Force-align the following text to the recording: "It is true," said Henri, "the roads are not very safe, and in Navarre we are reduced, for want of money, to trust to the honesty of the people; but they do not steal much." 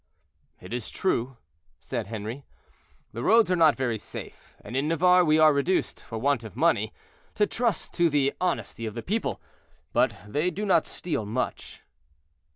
"It 0.59 0.73
is 0.73 0.89
true," 0.89 1.37
said 1.79 2.07
Henri, 2.07 2.43
"the 3.13 3.21
roads 3.21 3.51
are 3.51 3.55
not 3.55 3.75
very 3.77 3.99
safe, 3.99 4.55
and 4.61 4.75
in 4.75 4.87
Navarre 4.87 5.23
we 5.23 5.37
are 5.37 5.53
reduced, 5.53 6.01
for 6.01 6.17
want 6.17 6.43
of 6.43 6.55
money, 6.55 6.91
to 7.35 7.45
trust 7.45 7.93
to 7.93 8.09
the 8.09 8.33
honesty 8.41 8.87
of 8.87 8.95
the 8.95 9.03
people; 9.03 9.39
but 9.93 10.17
they 10.27 10.49
do 10.49 10.65
not 10.65 10.87
steal 10.87 11.23
much." 11.27 11.83